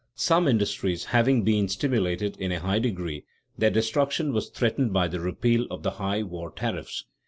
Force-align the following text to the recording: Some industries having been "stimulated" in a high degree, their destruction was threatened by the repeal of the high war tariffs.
Some 0.15 0.47
industries 0.47 1.05
having 1.05 1.43
been 1.43 1.69
"stimulated" 1.69 2.35
in 2.37 2.51
a 2.51 2.59
high 2.59 2.79
degree, 2.79 3.23
their 3.55 3.69
destruction 3.69 4.33
was 4.33 4.49
threatened 4.49 4.93
by 4.93 5.07
the 5.07 5.19
repeal 5.19 5.67
of 5.69 5.83
the 5.83 5.91
high 6.01 6.23
war 6.23 6.49
tariffs. 6.49 7.05